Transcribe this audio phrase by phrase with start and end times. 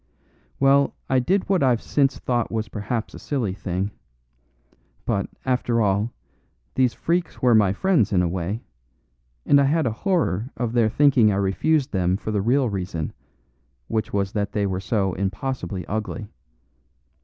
[0.59, 3.91] "Well, I did what I've since thought was perhaps a silly thing.
[5.05, 6.11] But, after all,
[6.73, 8.63] these freaks were my friends in a way;
[9.45, 13.13] and I had a horror of their thinking I refused them for the real reason,
[13.89, 16.29] which was that they were so impossibly ugly.